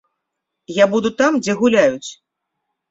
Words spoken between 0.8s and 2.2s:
Я буду там, дзе гуляюць!